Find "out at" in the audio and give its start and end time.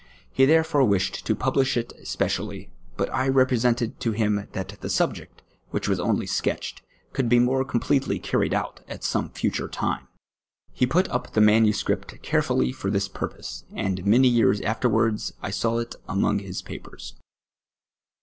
8.51-9.03